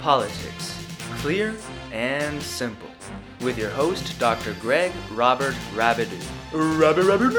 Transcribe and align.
Politics, 0.00 0.86
clear 1.16 1.56
and 1.92 2.40
simple. 2.40 2.88
With 3.40 3.58
your 3.58 3.70
host, 3.70 4.16
Dr. 4.20 4.54
Greg 4.60 4.92
Robert 5.10 5.54
Rabidou. 5.74 6.22
Rabbit 6.52 7.04
Rabidou! 7.04 7.38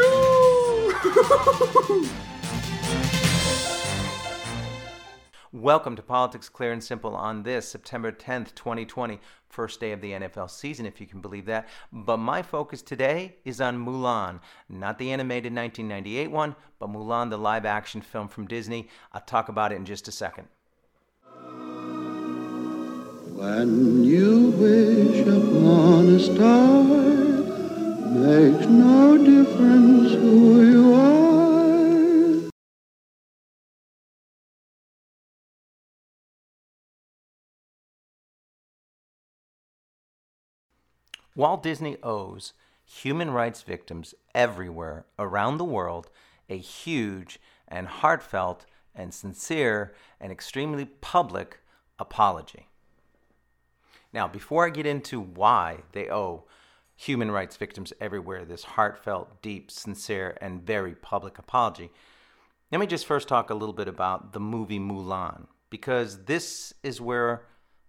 Welcome 5.53 5.95
to 5.95 6.01
Politics 6.01 6.49
Clear 6.49 6.73
and 6.73 6.83
Simple 6.83 7.15
on 7.15 7.43
this 7.43 7.65
September 7.65 8.11
10th, 8.11 8.53
2020, 8.55 9.21
first 9.47 9.79
day 9.79 9.93
of 9.93 10.01
the 10.01 10.11
NFL 10.11 10.49
season, 10.49 10.85
if 10.85 10.99
you 10.99 11.07
can 11.07 11.21
believe 11.21 11.45
that. 11.45 11.69
But 11.93 12.17
my 12.17 12.41
focus 12.41 12.81
today 12.81 13.37
is 13.45 13.61
on 13.61 13.83
Mulan, 13.85 14.41
not 14.67 14.99
the 14.99 15.13
animated 15.13 15.55
1998 15.55 16.29
one, 16.29 16.57
but 16.77 16.89
Mulan, 16.89 17.29
the 17.29 17.37
live 17.37 17.65
action 17.65 18.01
film 18.01 18.27
from 18.27 18.47
Disney. 18.47 18.89
I'll 19.13 19.21
talk 19.21 19.47
about 19.47 19.71
it 19.71 19.75
in 19.75 19.85
just 19.85 20.09
a 20.09 20.11
second. 20.11 20.49
When 23.39 24.03
you 24.03 24.49
wish 24.51 25.21
upon 25.21 26.09
a 26.09 26.19
star, 26.19 26.83
makes 26.83 28.65
no 28.67 29.17
difference 29.17 30.11
who 30.11 30.61
you 30.69 30.93
are. 32.43 32.49
Walt 41.33 41.63
Disney 41.63 41.95
owes 42.03 42.51
human 42.83 43.31
rights 43.31 43.61
victims 43.61 44.13
everywhere 44.35 45.05
around 45.17 45.59
the 45.59 45.63
world 45.63 46.09
a 46.49 46.57
huge 46.57 47.39
and 47.69 47.87
heartfelt 47.87 48.65
and 48.93 49.13
sincere 49.13 49.95
and 50.19 50.29
extremely 50.29 50.83
public 50.83 51.61
apology. 51.97 52.68
Now, 54.11 54.27
before 54.27 54.65
I 54.65 54.69
get 54.69 54.85
into 54.85 55.19
why 55.21 55.83
they 55.91 56.09
owe 56.09 56.45
human 56.95 57.31
rights 57.31 57.55
victims 57.55 57.93
everywhere 58.01 58.43
this 58.43 58.63
heartfelt, 58.63 59.41
deep, 59.41 59.71
sincere, 59.71 60.37
and 60.41 60.61
very 60.61 60.95
public 60.95 61.37
apology, 61.37 61.91
let 62.71 62.79
me 62.79 62.87
just 62.87 63.05
first 63.05 63.27
talk 63.27 63.49
a 63.49 63.55
little 63.55 63.73
bit 63.73 63.87
about 63.87 64.33
the 64.33 64.39
movie 64.39 64.79
Mulan, 64.79 65.47
because 65.69 66.25
this 66.25 66.73
is 66.83 67.01
where 67.01 67.45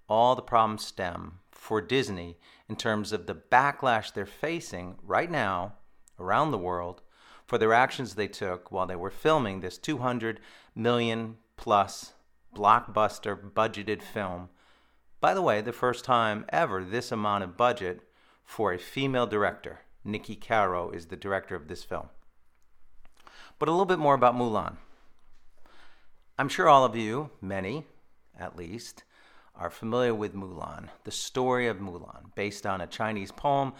all 0.08 0.34
the 0.34 0.42
problems 0.42 0.84
stem 0.84 1.40
for 1.52 1.80
Disney 1.80 2.36
in 2.68 2.77
terms 2.77 3.12
of 3.12 3.27
the 3.27 3.34
backlash 3.34 4.12
they're 4.12 4.27
facing 4.27 4.96
right 5.02 5.30
now 5.30 5.74
around 6.18 6.50
the 6.50 6.58
world 6.58 7.02
for 7.46 7.58
their 7.58 7.72
actions 7.72 8.14
they 8.14 8.28
took 8.28 8.70
while 8.70 8.86
they 8.86 8.96
were 8.96 9.10
filming 9.10 9.60
this 9.60 9.77
200 9.77 10.40
million 10.74 11.36
plus 11.56 12.14
blockbuster 12.55 13.36
budgeted 13.52 14.02
film. 14.02 14.48
By 15.20 15.34
the 15.34 15.42
way, 15.42 15.60
the 15.60 15.72
first 15.72 16.04
time 16.04 16.46
ever 16.48 16.82
this 16.82 17.12
amount 17.12 17.44
of 17.44 17.56
budget 17.56 18.00
for 18.42 18.72
a 18.72 18.78
female 18.78 19.27
director. 19.27 19.80
Niki 20.06 20.40
Caro 20.40 20.90
is 20.90 21.06
the 21.06 21.16
director 21.16 21.54
of 21.54 21.68
this 21.68 21.84
film. 21.84 22.08
But 23.58 23.68
a 23.68 23.72
little 23.72 23.84
bit 23.84 23.98
more 23.98 24.14
about 24.14 24.34
Mulan. 24.34 24.77
I'm 26.38 26.48
sure 26.48 26.68
all 26.68 26.86
of 26.86 26.96
you, 26.96 27.28
many 27.42 27.84
at 28.38 28.56
least, 28.56 29.04
are 29.54 29.68
familiar 29.68 30.14
with 30.14 30.34
Mulan, 30.34 30.88
the 31.04 31.10
story 31.10 31.66
of 31.66 31.77
Mulan, 31.77 32.34
based 32.34 32.64
on 32.64 32.80
a 32.80 32.86
Chinese 32.86 33.30
poem. 33.30 33.74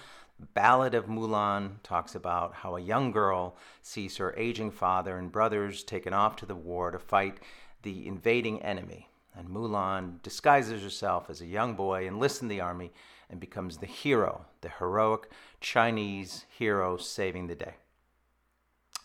Ballad 0.53 0.95
of 0.95 1.07
Mulan 1.07 1.77
talks 1.83 2.15
about 2.15 2.53
how 2.53 2.77
a 2.77 2.81
young 2.81 3.13
girl 3.13 3.57
sees 3.81 4.19
her 4.19 4.35
aging 4.37 4.73
father 4.73 5.17
and 5.17 5.33
brothers 5.33 5.83
taken 5.85 6.13
off 6.13 6.37
to 6.37 6.47
the 6.47 6.55
war 6.55 6.91
to 6.91 6.99
fight 6.99 7.41
the 7.83 8.07
invading 8.07 8.61
enemy. 8.61 9.10
And 9.37 9.49
Mulan 9.49 10.23
disguises 10.23 10.83
herself 10.83 11.31
as 11.31 11.41
a 11.41 11.47
young 11.47 11.75
boy, 11.75 12.07
enlists 12.07 12.43
in 12.43 12.49
the 12.49 12.61
army, 12.61 12.93
and 13.29 13.39
becomes 13.39 13.77
the 13.77 13.87
hero, 13.87 14.47
the 14.61 14.71
heroic 14.79 15.31
Chinese 15.61 16.47
hero 16.49 16.97
saving 16.97 17.47
the 17.47 17.55
day. 17.55 17.75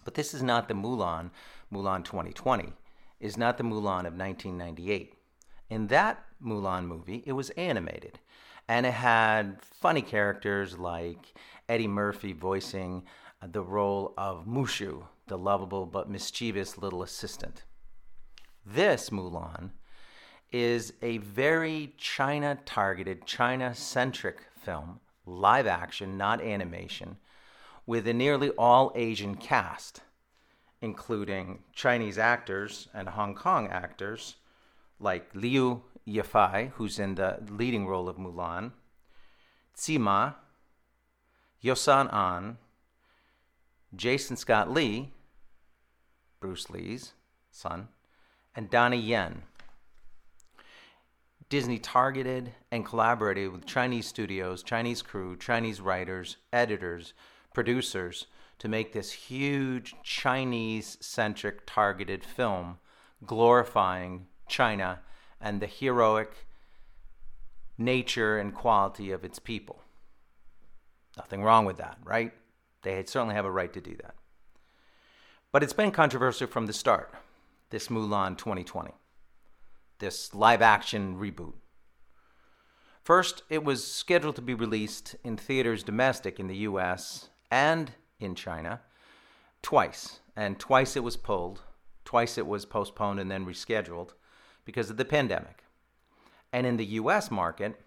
But 0.04 0.16
this 0.16 0.34
is 0.34 0.44
not 0.44 0.68
the 0.68 0.74
Mulan, 0.74 1.32
Mulan 1.72 2.04
2020, 2.04 2.74
is 3.20 3.38
not 3.38 3.58
the 3.58 3.64
Mulan 3.64 4.06
of 4.06 4.16
1998. 4.16 5.14
In 5.70 5.88
that 5.88 6.24
Mulan 6.44 6.86
movie, 6.86 7.24
it 7.26 7.34
was 7.34 7.50
animated. 7.52 8.20
And 8.68 8.86
it 8.86 8.94
had 8.94 9.62
funny 9.62 10.02
characters 10.02 10.78
like 10.78 11.34
Eddie 11.70 11.88
Murphy 11.88 12.34
voicing 12.34 13.04
the 13.42 13.62
role 13.62 14.14
of 14.18 14.46
Mushu, 14.46 15.04
the 15.28 15.38
lovable 15.38 15.86
but 15.86 16.10
mischievous 16.10 16.78
little 16.78 17.04
assistant. 17.04 17.64
This 18.66 19.10
Mulan 19.12 19.72
is 20.52 20.94
a 21.02 21.18
very 21.18 21.94
China 21.98 22.58
targeted, 22.66 23.26
China 23.26 23.76
centric 23.76 24.40
film, 24.60 25.00
live 25.26 25.68
action, 25.68 26.18
not 26.18 26.42
animation, 26.42 27.18
with 27.86 28.08
a 28.08 28.14
nearly 28.14 28.50
all 28.52 28.92
Asian 28.96 29.36
cast, 29.36 30.02
including 30.82 31.60
Chinese 31.74 32.18
actors 32.18 32.88
and 32.94 33.10
Hong 33.10 33.36
Kong 33.36 33.68
actors 33.68 34.36
like 35.00 35.30
Liu 35.34 35.82
Yifei, 36.08 36.72
who's 36.72 37.00
in 37.00 37.16
the 37.16 37.40
leading 37.50 37.88
role 37.88 38.08
of 38.08 38.18
Mulan, 38.18 38.72
Tzi 39.76 39.98
Yoson 41.64 42.14
An, 42.14 42.58
Jason 43.96 44.38
Scott 44.38 44.72
Lee, 44.72 45.12
Bruce 46.40 46.70
Lee's 46.70 47.14
son, 47.50 47.88
and 48.56 48.70
Donnie 48.70 48.98
Yen. 48.98 49.44
Disney 51.56 51.80
targeted 51.80 52.52
and 52.70 52.86
collaborated 52.86 53.50
with 53.50 53.66
Chinese 53.66 54.06
studios, 54.06 54.62
Chinese 54.62 55.02
crew, 55.02 55.38
Chinese 55.38 55.80
writers, 55.80 56.36
editors, 56.52 57.14
producers 57.54 58.28
to 58.60 58.68
make 58.68 58.92
this 58.92 59.14
huge 59.14 59.96
Chinese 60.04 60.98
centric 61.00 61.62
targeted 61.66 62.26
film 62.26 62.80
glorifying 63.26 64.28
China 64.50 65.00
and 65.40 65.62
the 65.62 65.66
heroic 65.66 66.46
nature 67.78 68.38
and 68.38 68.54
quality 68.54 69.12
of 69.12 69.24
its 69.24 69.40
people. 69.40 69.82
Nothing 71.16 71.42
wrong 71.42 71.64
with 71.64 71.78
that, 71.78 71.98
right? 72.04 72.34
They 72.82 73.02
certainly 73.06 73.36
have 73.36 73.46
a 73.46 73.50
right 73.50 73.72
to 73.72 73.80
do 73.80 73.96
that. 74.04 74.16
But 75.54 75.64
it's 75.64 75.72
been 75.72 75.92
controversial 75.92 76.48
from 76.48 76.66
the 76.66 76.74
start, 76.74 77.14
this 77.70 77.88
Mulan 77.88 78.38
2020, 78.38 78.92
this 80.00 80.34
live 80.34 80.62
action 80.62 81.18
reboot. 81.18 81.54
First, 83.02 83.44
it 83.50 83.64
was 83.64 83.86
scheduled 83.86 84.36
to 84.36 84.42
be 84.42 84.54
released 84.54 85.16
in 85.24 85.38
theaters 85.38 85.84
domestic 85.84 86.40
in 86.40 86.48
the 86.48 86.58
US 86.58 87.30
and 87.52 87.92
in 88.20 88.36
China 88.36 88.82
twice, 89.62 90.20
and 90.36 90.60
twice 90.60 90.96
it 90.96 91.04
was 91.04 91.18
pulled, 91.18 91.62
twice 92.04 92.38
it 92.38 92.46
was 92.46 92.66
postponed 92.66 93.20
and 93.20 93.32
then 93.32 93.46
rescheduled 93.46 94.12
because 94.64 94.90
of 94.90 94.98
the 94.98 95.06
pandemic. 95.06 95.64
And 96.54 96.68
in 96.68 96.78
the 96.78 96.86
US 96.86 97.32
market, 97.32 97.80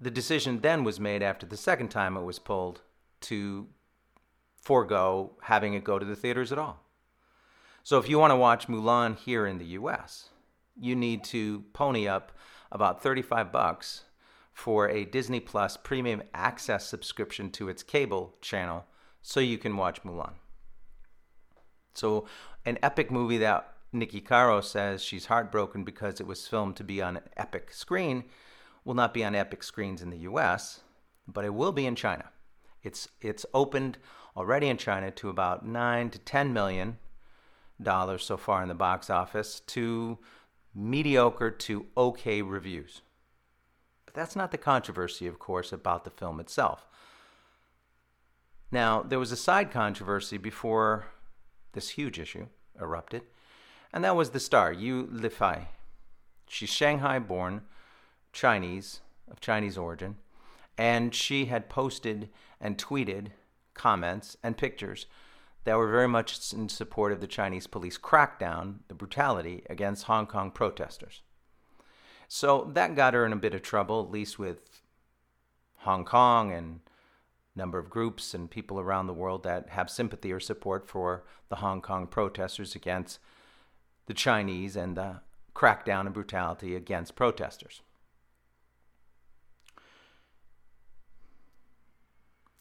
the 0.00 0.10
decision 0.10 0.60
then 0.60 0.82
was 0.82 0.98
made 0.98 1.22
after 1.22 1.46
the 1.46 1.56
second 1.56 1.90
time 1.90 2.16
it 2.16 2.24
was 2.24 2.38
pulled 2.40 2.82
to 3.22 3.68
forego 4.60 5.36
having 5.42 5.74
it 5.74 5.84
go 5.84 5.98
to 5.98 6.04
the 6.04 6.16
theaters 6.16 6.50
at 6.50 6.58
all. 6.58 6.80
So 7.84 7.98
if 7.98 8.08
you 8.08 8.18
want 8.18 8.32
to 8.32 8.36
watch 8.36 8.68
Mulan 8.68 9.16
here 9.16 9.46
in 9.46 9.58
the 9.58 9.78
US, 9.78 10.30
you 10.78 10.94
need 10.96 11.24
to 11.24 11.64
pony 11.72 12.08
up 12.08 12.32
about 12.70 13.02
35 13.02 13.52
bucks 13.52 14.04
for 14.52 14.88
a 14.88 15.04
Disney 15.04 15.40
Plus 15.40 15.76
premium 15.76 16.22
access 16.34 16.86
subscription 16.86 17.50
to 17.50 17.68
its 17.68 17.82
cable 17.82 18.34
channel 18.40 18.84
so 19.22 19.40
you 19.40 19.58
can 19.58 19.76
watch 19.76 20.02
Mulan. 20.02 20.34
So 21.94 22.26
an 22.64 22.78
epic 22.82 23.10
movie 23.10 23.38
that 23.38 23.72
Niki 23.94 24.24
Caro 24.24 24.60
says 24.60 25.02
she's 25.02 25.26
heartbroken 25.26 25.84
because 25.84 26.20
it 26.20 26.26
was 26.26 26.48
filmed 26.48 26.76
to 26.76 26.84
be 26.84 27.02
on 27.02 27.16
an 27.16 27.24
epic 27.36 27.72
screen, 27.72 28.24
will 28.84 28.94
not 28.94 29.14
be 29.14 29.24
on 29.24 29.34
epic 29.34 29.62
screens 29.62 30.02
in 30.02 30.10
the 30.10 30.18
US, 30.18 30.80
but 31.28 31.44
it 31.44 31.54
will 31.54 31.72
be 31.72 31.86
in 31.86 31.94
China. 31.94 32.30
It's 32.82 33.08
it's 33.20 33.46
opened 33.54 33.98
already 34.36 34.68
in 34.68 34.76
China 34.76 35.10
to 35.10 35.28
about 35.28 35.66
9 35.66 36.10
to 36.10 36.18
10 36.18 36.52
million 36.52 36.98
dollars 37.80 38.24
so 38.24 38.36
far 38.36 38.62
in 38.62 38.68
the 38.68 38.74
box 38.74 39.10
office 39.10 39.60
to 39.60 40.18
mediocre 40.74 41.50
to 41.50 41.86
okay 41.96 42.42
reviews. 42.42 43.02
But 44.04 44.14
that's 44.14 44.36
not 44.36 44.50
the 44.50 44.58
controversy 44.58 45.26
of 45.26 45.38
course 45.38 45.72
about 45.72 46.04
the 46.04 46.10
film 46.10 46.40
itself. 46.40 46.86
Now, 48.70 49.02
there 49.02 49.18
was 49.18 49.32
a 49.32 49.36
side 49.36 49.70
controversy 49.70 50.38
before 50.38 51.06
this 51.72 51.90
huge 51.90 52.18
issue 52.18 52.46
erupted 52.80 53.22
and 53.92 54.02
that 54.04 54.16
was 54.16 54.30
the 54.30 54.40
star, 54.40 54.72
Yu 54.72 55.08
Lifei. 55.12 55.66
She's 56.48 56.70
Shanghai 56.70 57.18
born, 57.18 57.62
Chinese, 58.32 59.00
of 59.30 59.40
Chinese 59.40 59.76
origin, 59.76 60.16
and 60.78 61.14
she 61.14 61.46
had 61.46 61.68
posted 61.68 62.30
and 62.60 62.78
tweeted 62.78 63.28
comments 63.74 64.36
and 64.42 64.56
pictures 64.56 65.06
that 65.64 65.76
were 65.76 65.90
very 65.90 66.08
much 66.08 66.52
in 66.52 66.68
support 66.68 67.12
of 67.12 67.20
the 67.20 67.26
Chinese 67.26 67.66
police 67.66 67.98
crackdown, 67.98 68.78
the 68.88 68.94
brutality 68.94 69.64
against 69.70 70.04
Hong 70.04 70.26
Kong 70.26 70.50
protesters. 70.50 71.22
So 72.28 72.70
that 72.74 72.96
got 72.96 73.14
her 73.14 73.26
in 73.26 73.32
a 73.32 73.36
bit 73.36 73.54
of 73.54 73.62
trouble, 73.62 74.00
at 74.02 74.10
least 74.10 74.38
with 74.38 74.80
Hong 75.78 76.04
Kong 76.04 76.52
and 76.52 76.80
number 77.54 77.78
of 77.78 77.90
groups 77.90 78.32
and 78.32 78.50
people 78.50 78.80
around 78.80 79.06
the 79.06 79.12
world 79.12 79.42
that 79.42 79.70
have 79.70 79.90
sympathy 79.90 80.32
or 80.32 80.40
support 80.40 80.88
for 80.88 81.24
the 81.48 81.56
Hong 81.56 81.82
Kong 81.82 82.06
protesters 82.06 82.74
against 82.74 83.18
the 84.06 84.14
Chinese 84.14 84.74
and 84.74 84.96
the 84.96 85.20
crackdown 85.54 86.06
and 86.06 86.14
brutality 86.14 86.74
against 86.74 87.14
protesters. 87.14 87.82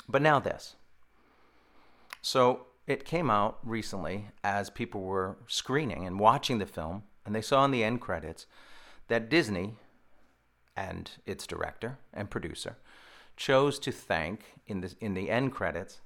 But 0.10 0.22
now 0.22 0.40
this. 0.40 0.76
So 2.22 2.66
it 2.88 3.06
came 3.06 3.30
out 3.30 3.60
recently 3.64 4.30
as 4.44 4.70
people 4.70 5.02
were 5.02 5.38
screening 5.48 6.06
and 6.06 6.20
watching 6.20 6.58
the 6.58 6.66
film, 6.66 7.04
and 7.26 7.36
they 7.36 7.42
saw 7.42 7.64
in 7.66 7.72
the 7.72 7.84
end 7.84 8.02
credits 8.02 8.48
that 9.08 9.30
Disney 9.30 9.76
and 10.76 11.12
its 11.26 11.46
director 11.46 12.00
and 12.14 12.30
producer 12.30 12.78
chose 13.36 13.80
to 13.80 13.92
thank 13.92 14.54
in 14.68 14.82
the 14.82 14.94
in 15.00 15.14
the 15.14 15.30
end 15.30 15.52
credits 15.52 16.02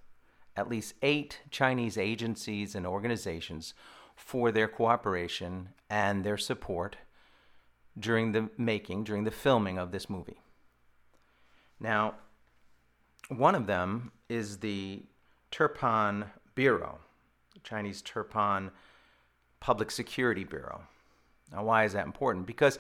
at 0.56 0.70
least 0.70 0.96
eight 1.02 1.42
Chinese 1.52 1.98
agencies 1.98 2.76
and 2.76 2.88
organizations 2.88 3.74
for 4.16 4.52
their 4.52 4.68
cooperation 4.68 5.70
and 5.90 6.24
their 6.24 6.38
support 6.38 6.98
during 7.98 8.32
the 8.32 8.50
making, 8.58 9.04
during 9.04 9.24
the 9.24 9.32
filming 9.32 9.78
of 9.78 9.92
this 9.92 10.10
movie. 10.10 10.40
Now, 11.80 12.16
one 13.30 13.56
of 13.56 13.68
them 13.68 14.12
is 14.30 14.60
the 14.60 15.04
Turpan 15.52 16.28
Bureau, 16.56 17.00
the 17.54 17.60
Chinese 17.60 18.02
Turpan 18.02 18.72
Public 19.60 19.92
Security 19.92 20.44
Bureau. 20.44 20.82
Now, 21.52 21.64
why 21.64 21.84
is 21.84 21.94
that 21.94 22.06
important? 22.06 22.48
Because 22.48 22.80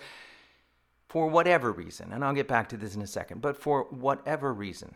for 1.07 1.27
whatever 1.27 1.71
reason, 1.71 2.11
and 2.11 2.23
I'll 2.23 2.33
get 2.33 2.47
back 2.47 2.69
to 2.69 2.77
this 2.77 2.95
in 2.95 3.01
a 3.01 3.07
second, 3.07 3.41
but 3.41 3.55
for 3.55 3.83
whatever 3.89 4.53
reason, 4.53 4.95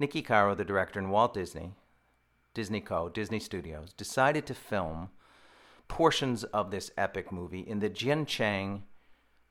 Niki 0.00 0.24
Caro, 0.24 0.54
the 0.54 0.64
director, 0.64 0.98
and 0.98 1.10
Walt 1.10 1.34
Disney, 1.34 1.72
Disney 2.52 2.80
Co., 2.80 3.08
Disney 3.08 3.40
Studios, 3.40 3.92
decided 3.92 4.46
to 4.46 4.54
film 4.54 5.10
portions 5.88 6.44
of 6.44 6.70
this 6.70 6.90
epic 6.96 7.30
movie 7.32 7.60
in 7.60 7.80
the 7.80 7.90
Xinjiang 7.90 8.82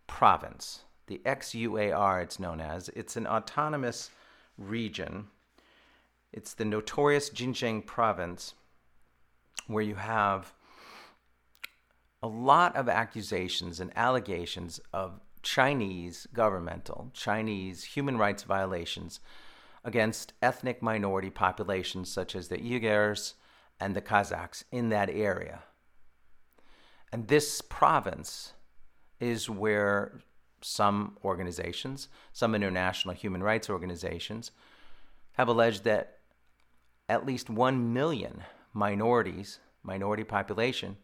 province, 0.08 0.84
the 1.08 1.22
XUAR, 1.26 2.22
it's 2.22 2.40
known 2.40 2.60
as. 2.60 2.90
It's 2.90 3.16
an 3.16 3.28
autonomous 3.28 4.10
region. 4.58 5.28
It's 6.34 6.56
the 6.56 6.66
notorious 6.66 7.30
Xinjiang 7.30 7.86
province 7.86 8.56
where 9.68 9.84
you 9.84 9.96
have 9.96 10.54
a 12.24 12.28
lot 12.28 12.76
of 12.76 12.90
accusations 12.90 13.80
and 13.80 13.92
allegations 13.96 14.80
of 14.92 15.22
Chinese 15.44 16.26
governmental, 16.34 17.12
Chinese 17.14 17.84
human 17.84 18.18
rights 18.18 18.44
violations 18.44 19.20
against 19.84 20.34
ethnic 20.42 20.82
minority 20.82 21.30
populations 21.30 22.10
such 22.10 22.36
as 22.36 22.48
the 22.48 22.58
Uyghurs 22.58 23.34
and 23.80 23.96
the 23.96 24.02
Kazakhs 24.02 24.64
in 24.72 24.90
that 24.90 25.10
area. 25.10 25.64
And 27.12 27.28
this 27.28 27.62
province 27.62 28.54
is 29.20 29.50
where 29.50 30.20
some 30.62 31.18
organizations, 31.24 32.08
some 32.32 32.56
international 32.56 33.14
human 33.14 33.44
rights 33.44 33.70
organizations, 33.70 34.52
have 35.34 35.48
alleged 35.48 35.84
that 35.84 36.20
at 37.14 37.28
least 37.28 37.48
1 37.48 37.94
million 37.94 38.42
minorities, 38.74 39.60
minority 39.84 40.24
population, 40.24 40.98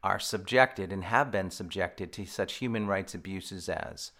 are 0.00 0.20
subjected 0.20 0.92
and 0.92 1.02
have 1.02 1.32
been 1.32 1.50
subjected 1.50 2.12
to 2.12 2.24
such 2.24 2.54
human 2.54 2.86
rights 2.86 3.12
abuses 3.12 3.68
as 3.68 4.12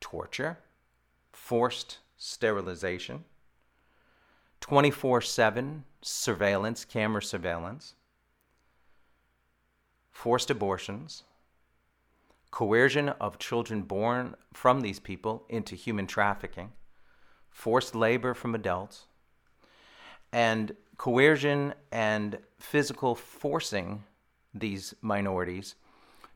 torture, 0.00 0.58
forced 1.32 1.98
sterilization, 2.18 3.24
24 4.60 5.22
7 5.22 5.84
surveillance, 6.02 6.84
camera 6.84 7.22
surveillance, 7.22 7.94
forced 10.10 10.50
abortions, 10.50 11.24
coercion 12.50 13.08
of 13.08 13.38
children 13.38 13.80
born 13.80 14.34
from 14.52 14.82
these 14.82 15.00
people 15.00 15.46
into 15.48 15.74
human 15.74 16.06
trafficking, 16.06 16.72
forced 17.48 17.94
labor 17.94 18.34
from 18.34 18.54
adults, 18.54 19.06
and 20.36 20.76
coercion 20.98 21.72
and 21.90 22.38
physical 22.58 23.14
forcing 23.14 24.04
these 24.52 24.94
minorities 25.00 25.76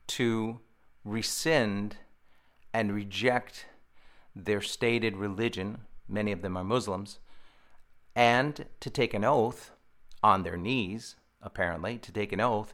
to 0.07 0.59
rescind 1.05 1.97
and 2.73 2.95
reject 2.95 3.67
their 4.35 4.59
stated 4.59 5.15
religion, 5.15 5.81
many 6.09 6.31
of 6.31 6.41
them 6.41 6.57
are 6.57 6.63
Muslims, 6.63 7.19
and 8.15 8.65
to 8.79 8.89
take 8.89 9.13
an 9.13 9.23
oath 9.23 9.69
on 10.23 10.41
their 10.41 10.57
knees, 10.57 11.15
apparently, 11.39 11.99
to 11.99 12.11
take 12.11 12.31
an 12.31 12.41
oath 12.41 12.73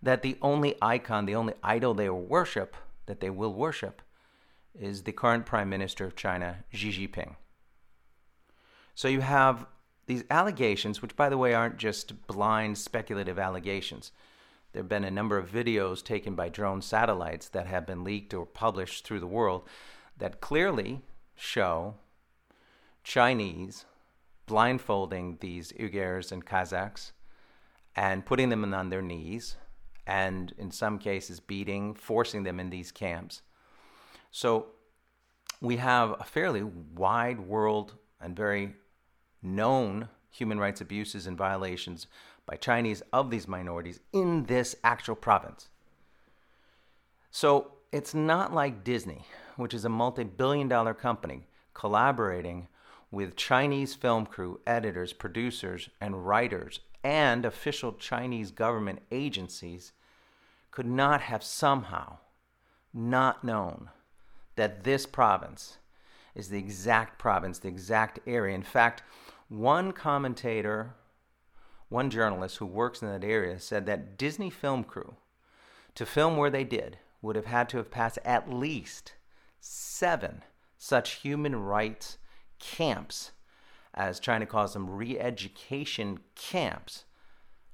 that 0.00 0.22
the 0.22 0.38
only 0.40 0.76
icon, 0.80 1.26
the 1.26 1.34
only 1.34 1.54
idol 1.60 1.92
they 1.92 2.08
will 2.08 2.22
worship, 2.22 2.76
that 3.06 3.18
they 3.18 3.30
will 3.30 3.52
worship, 3.52 4.00
is 4.78 5.02
the 5.02 5.12
current 5.12 5.44
Prime 5.44 5.68
Minister 5.68 6.04
of 6.04 6.14
China, 6.14 6.62
Xi 6.72 6.92
Jinping. 6.92 7.34
So 8.94 9.08
you 9.08 9.22
have 9.22 9.66
these 10.08 10.24
allegations, 10.30 11.00
which, 11.00 11.14
by 11.14 11.28
the 11.28 11.38
way, 11.38 11.54
aren't 11.54 11.76
just 11.76 12.26
blind 12.26 12.76
speculative 12.78 13.38
allegations. 13.38 14.10
There 14.72 14.82
have 14.82 14.88
been 14.88 15.04
a 15.04 15.10
number 15.10 15.38
of 15.38 15.50
videos 15.50 16.02
taken 16.02 16.34
by 16.34 16.48
drone 16.48 16.82
satellites 16.82 17.48
that 17.50 17.66
have 17.66 17.86
been 17.86 18.04
leaked 18.04 18.34
or 18.34 18.46
published 18.46 19.04
through 19.04 19.20
the 19.20 19.26
world 19.26 19.62
that 20.16 20.40
clearly 20.40 21.02
show 21.36 21.94
Chinese 23.04 23.84
blindfolding 24.46 25.38
these 25.40 25.72
Uyghurs 25.72 26.32
and 26.32 26.44
Kazakhs 26.44 27.12
and 27.94 28.24
putting 28.24 28.48
them 28.48 28.72
on 28.74 28.88
their 28.88 29.02
knees 29.02 29.56
and 30.06 30.54
in 30.56 30.70
some 30.70 30.98
cases 30.98 31.38
beating, 31.38 31.94
forcing 31.94 32.44
them 32.44 32.58
in 32.58 32.70
these 32.70 32.90
camps. 32.90 33.42
So 34.30 34.68
we 35.60 35.76
have 35.76 36.16
a 36.18 36.24
fairly 36.24 36.62
wide 36.62 37.40
world 37.40 37.94
and 38.20 38.34
very 38.34 38.74
known 39.42 40.08
human 40.30 40.58
rights 40.58 40.80
abuses 40.80 41.26
and 41.26 41.36
violations 41.36 42.06
by 42.46 42.56
Chinese 42.56 43.02
of 43.12 43.30
these 43.30 43.48
minorities 43.48 44.00
in 44.12 44.44
this 44.44 44.76
actual 44.82 45.16
province. 45.16 45.68
So 47.30 47.72
it's 47.92 48.14
not 48.14 48.54
like 48.54 48.84
Disney, 48.84 49.24
which 49.56 49.74
is 49.74 49.84
a 49.84 49.90
multi 49.90 50.24
billion 50.24 50.68
dollar 50.68 50.94
company, 50.94 51.46
collaborating 51.74 52.68
with 53.10 53.36
Chinese 53.36 53.94
film 53.94 54.26
crew, 54.26 54.60
editors, 54.66 55.12
producers, 55.12 55.88
and 56.00 56.26
writers, 56.26 56.80
and 57.02 57.44
official 57.44 57.92
Chinese 57.92 58.50
government 58.50 59.00
agencies, 59.10 59.92
could 60.70 60.86
not 60.86 61.22
have 61.22 61.42
somehow 61.42 62.18
not 62.92 63.44
known 63.44 63.90
that 64.56 64.84
this 64.84 65.06
province 65.06 65.78
is 66.38 66.48
the 66.48 66.58
exact 66.58 67.18
province, 67.18 67.58
the 67.58 67.68
exact 67.68 68.20
area. 68.26 68.54
In 68.54 68.62
fact, 68.62 69.02
one 69.48 69.92
commentator 69.92 70.94
one 71.88 72.10
journalist 72.10 72.58
who 72.58 72.66
works 72.66 73.02
in 73.02 73.08
that 73.08 73.24
area 73.24 73.58
said 73.58 73.86
that 73.86 74.18
Disney 74.18 74.50
film 74.50 74.84
crew, 74.84 75.16
to 75.94 76.04
film 76.04 76.36
where 76.36 76.50
they 76.50 76.64
did, 76.64 76.98
would 77.22 77.36
have 77.36 77.46
had 77.46 77.68
to 77.70 77.78
have 77.78 77.90
passed 77.90 78.18
at 78.24 78.52
least 78.52 79.14
seven 79.60 80.42
such 80.76 81.14
human 81.14 81.56
rights 81.56 82.18
camps, 82.58 83.32
as 83.94 84.20
China 84.20 84.46
calls 84.46 84.74
them, 84.74 84.90
re 84.90 85.18
education 85.18 86.20
camps, 86.34 87.04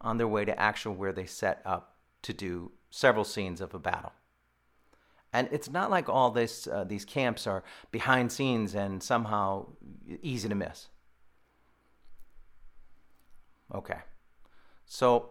on 0.01 0.17
their 0.17 0.29
way 0.29 0.45
to 0.45 0.59
actual 0.59 0.95
where 0.95 1.13
they 1.13 1.27
set 1.27 1.61
up 1.65 1.97
to 2.23 2.33
do 2.33 2.73
several 2.91 3.25
scenes 3.25 3.61
of 3.61 3.75
a 3.75 3.79
battle. 3.79 4.13
And 5.35 5.49
it's 5.51 5.69
not 5.69 5.91
like 5.91 6.09
all 6.09 6.31
this, 6.31 6.69
uh, 6.69 6.85
these 6.85 7.05
camps 7.05 7.49
are 7.49 7.65
behind 7.91 8.31
scenes 8.31 8.77
and 8.77 9.03
somehow 9.03 9.67
easy 10.23 10.49
to 10.49 10.55
miss. 10.55 10.87
Okay. 13.75 13.99
So 14.87 15.31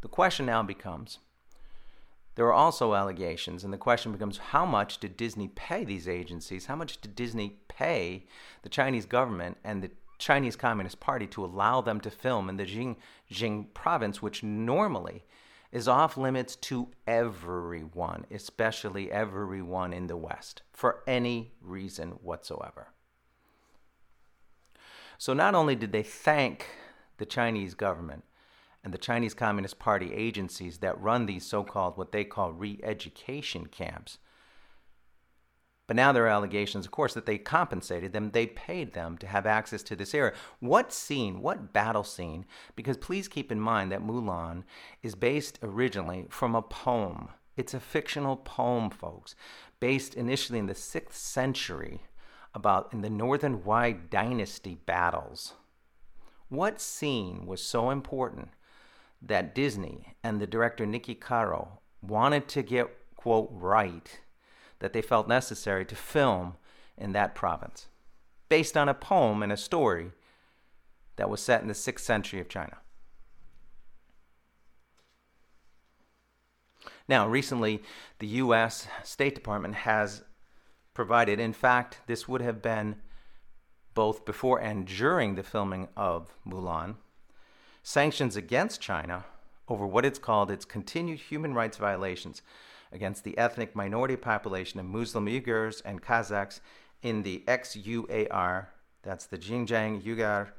the 0.00 0.08
question 0.08 0.46
now 0.46 0.64
becomes 0.64 1.20
there 2.34 2.46
are 2.46 2.52
also 2.52 2.94
allegations, 2.94 3.62
and 3.62 3.72
the 3.72 3.78
question 3.78 4.10
becomes 4.10 4.38
how 4.38 4.66
much 4.66 4.98
did 4.98 5.16
Disney 5.16 5.46
pay 5.46 5.84
these 5.84 6.08
agencies? 6.08 6.66
How 6.66 6.74
much 6.74 7.00
did 7.00 7.14
Disney 7.14 7.60
pay 7.68 8.26
the 8.62 8.68
Chinese 8.68 9.06
government 9.06 9.58
and 9.62 9.80
the 9.80 9.92
Chinese 10.18 10.56
Communist 10.56 10.98
Party 10.98 11.28
to 11.28 11.44
allow 11.44 11.80
them 11.80 12.00
to 12.00 12.10
film 12.10 12.48
in 12.48 12.56
the 12.56 12.64
Xinjiang 12.64 13.72
province, 13.74 14.20
which 14.20 14.42
normally 14.42 15.22
is 15.74 15.88
off 15.88 16.16
limits 16.16 16.54
to 16.54 16.86
everyone, 17.04 18.24
especially 18.30 19.10
everyone 19.10 19.92
in 19.92 20.06
the 20.06 20.16
West, 20.16 20.62
for 20.72 21.02
any 21.04 21.52
reason 21.60 22.10
whatsoever? 22.22 22.92
So 25.18 25.34
not 25.34 25.56
only 25.56 25.74
did 25.74 25.90
they 25.90 26.04
thank 26.04 26.68
the 27.18 27.26
Chinese 27.26 27.74
government 27.74 28.22
and 28.84 28.94
the 28.94 28.98
Chinese 28.98 29.34
Communist 29.34 29.80
Party 29.80 30.14
agencies 30.14 30.78
that 30.78 31.00
run 31.00 31.26
these 31.26 31.44
so 31.44 31.64
called, 31.64 31.98
what 31.98 32.12
they 32.12 32.22
call 32.22 32.52
re 32.52 32.78
education 32.84 33.66
camps, 33.66 34.18
But 35.86 35.96
now 35.96 36.12
there 36.12 36.24
are 36.24 36.28
allegations, 36.28 36.86
of 36.86 36.92
course, 36.92 37.12
that 37.12 37.26
they 37.26 37.36
compensated 37.36 38.12
them, 38.12 38.30
they 38.30 38.46
paid 38.46 38.94
them 38.94 39.18
to 39.18 39.26
have 39.26 39.44
access 39.44 39.82
to 39.84 39.96
this 39.96 40.14
area. 40.14 40.32
What 40.60 40.92
scene, 40.92 41.42
what 41.42 41.74
battle 41.74 42.04
scene? 42.04 42.46
Because 42.74 42.96
please 42.96 43.28
keep 43.28 43.52
in 43.52 43.60
mind 43.60 43.92
that 43.92 44.02
Mulan 44.02 44.64
is 45.02 45.14
based 45.14 45.58
originally 45.62 46.26
from 46.30 46.54
a 46.54 46.62
poem. 46.62 47.28
It's 47.56 47.74
a 47.74 47.80
fictional 47.80 48.36
poem, 48.36 48.88
folks, 48.88 49.34
based 49.78 50.14
initially 50.14 50.58
in 50.58 50.66
the 50.66 50.74
6th 50.74 51.12
century 51.12 52.00
about 52.54 52.92
in 52.92 53.02
the 53.02 53.10
Northern 53.10 53.62
Wei 53.64 53.92
dynasty 53.92 54.78
battles. 54.86 55.52
What 56.48 56.80
scene 56.80 57.46
was 57.46 57.62
so 57.62 57.90
important 57.90 58.50
that 59.20 59.54
Disney 59.54 60.14
and 60.22 60.40
the 60.40 60.46
director 60.46 60.86
Niki 60.86 61.18
Caro 61.18 61.80
wanted 62.00 62.48
to 62.48 62.62
get, 62.62 62.88
quote, 63.16 63.48
right 63.50 64.20
that 64.84 64.92
they 64.92 65.00
felt 65.00 65.26
necessary 65.26 65.82
to 65.82 65.96
film 65.96 66.56
in 66.98 67.12
that 67.12 67.34
province, 67.34 67.86
based 68.50 68.76
on 68.76 68.86
a 68.86 68.92
poem 68.92 69.42
and 69.42 69.50
a 69.50 69.56
story 69.56 70.10
that 71.16 71.30
was 71.30 71.40
set 71.40 71.62
in 71.62 71.68
the 71.68 71.72
6th 71.72 72.00
century 72.00 72.38
of 72.38 72.50
China. 72.50 72.76
Now, 77.08 77.26
recently, 77.26 77.82
the 78.18 78.26
U.S. 78.26 78.86
State 79.02 79.34
Department 79.34 79.74
has 79.74 80.22
provided, 80.92 81.40
in 81.40 81.54
fact, 81.54 82.00
this 82.06 82.28
would 82.28 82.42
have 82.42 82.60
been 82.60 82.96
both 83.94 84.26
before 84.26 84.60
and 84.60 84.86
during 84.86 85.34
the 85.34 85.42
filming 85.42 85.88
of 85.96 86.34
Mulan, 86.46 86.96
sanctions 87.82 88.36
against 88.36 88.82
China 88.82 89.24
over 89.66 89.86
what 89.86 90.04
it's 90.04 90.18
called 90.18 90.50
its 90.50 90.66
continued 90.66 91.20
human 91.20 91.54
rights 91.54 91.78
violations 91.78 92.42
against 92.92 93.24
the 93.24 93.36
ethnic 93.38 93.74
minority 93.74 94.16
population 94.16 94.80
of 94.80 94.86
Muslim 94.86 95.26
Uyghurs 95.26 95.82
and 95.84 96.02
Kazakhs 96.02 96.60
in 97.02 97.22
the 97.22 97.44
XUAR, 97.46 98.66
that's 99.02 99.26
the 99.26 99.38
Xinjiang 99.38 100.02
Uyghur 100.02 100.50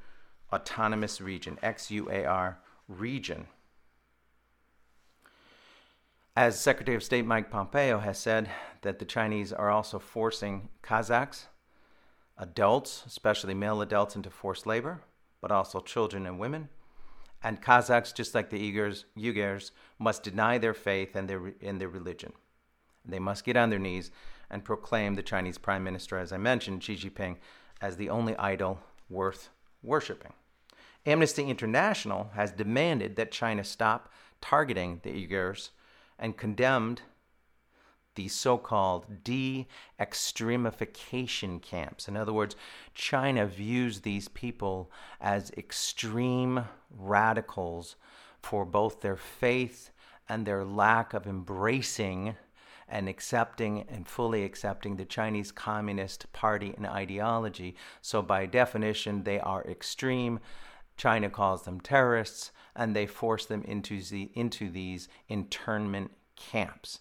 Autonomous 0.52 1.20
Region, 1.20 1.58
XUAR 1.62 2.56
region. 2.88 3.46
As 6.36 6.60
Secretary 6.60 6.96
of 6.96 7.02
State 7.02 7.24
Mike 7.24 7.50
Pompeo 7.50 7.98
has 7.98 8.18
said, 8.18 8.50
that 8.82 8.98
the 8.98 9.04
Chinese 9.04 9.52
are 9.52 9.70
also 9.70 9.98
forcing 9.98 10.68
Kazakhs, 10.82 11.46
adults, 12.38 13.04
especially 13.06 13.54
male 13.54 13.80
adults, 13.80 14.14
into 14.14 14.30
forced 14.30 14.66
labor, 14.66 15.00
but 15.40 15.50
also 15.50 15.80
children 15.80 16.26
and 16.26 16.38
women. 16.38 16.68
And 17.42 17.62
Kazakhs, 17.62 18.14
just 18.14 18.34
like 18.34 18.50
the 18.50 18.72
Uyghurs, 18.72 19.04
Uyghurs 19.16 19.70
must 19.98 20.22
deny 20.22 20.58
their 20.58 20.74
faith 20.74 21.14
and 21.14 21.28
their, 21.28 21.52
and 21.62 21.80
their 21.80 21.88
religion. 21.88 22.32
They 23.04 23.18
must 23.18 23.44
get 23.44 23.56
on 23.56 23.70
their 23.70 23.78
knees 23.78 24.10
and 24.50 24.64
proclaim 24.64 25.14
the 25.14 25.22
Chinese 25.22 25.58
Prime 25.58 25.84
Minister, 25.84 26.18
as 26.18 26.32
I 26.32 26.38
mentioned, 26.38 26.82
Xi 26.82 26.96
Jinping, 26.96 27.36
as 27.80 27.96
the 27.96 28.10
only 28.10 28.36
idol 28.36 28.80
worth 29.08 29.50
worshiping. 29.82 30.32
Amnesty 31.04 31.44
International 31.44 32.30
has 32.34 32.50
demanded 32.50 33.16
that 33.16 33.30
China 33.30 33.62
stop 33.62 34.12
targeting 34.40 35.00
the 35.02 35.10
Uyghurs 35.10 35.70
and 36.18 36.36
condemned 36.36 37.02
the 38.16 38.28
so 38.28 38.58
called 38.58 39.22
de 39.22 39.66
extremification 40.00 41.62
camps. 41.62 42.08
In 42.08 42.16
other 42.16 42.32
words, 42.32 42.56
China 42.94 43.46
views 43.46 44.00
these 44.00 44.28
people 44.28 44.90
as 45.20 45.50
extreme 45.52 46.64
radicals 46.90 47.96
for 48.42 48.64
both 48.64 49.00
their 49.00 49.16
faith 49.16 49.90
and 50.28 50.44
their 50.44 50.64
lack 50.64 51.14
of 51.14 51.26
embracing 51.26 52.34
and 52.88 53.08
accepting 53.08 53.84
and 53.88 54.06
fully 54.06 54.44
accepting 54.44 54.96
the 54.96 55.04
Chinese 55.04 55.50
Communist 55.50 56.32
Party 56.32 56.72
and 56.76 56.86
ideology. 56.86 57.74
So, 58.00 58.22
by 58.22 58.46
definition, 58.46 59.24
they 59.24 59.40
are 59.40 59.64
extreme. 59.64 60.40
China 60.96 61.28
calls 61.28 61.64
them 61.64 61.80
terrorists, 61.80 62.52
and 62.74 62.94
they 62.94 63.06
force 63.06 63.46
them 63.46 63.62
into, 63.64 64.00
the, 64.02 64.30
into 64.34 64.70
these 64.70 65.08
internment 65.28 66.12
camps. 66.36 67.00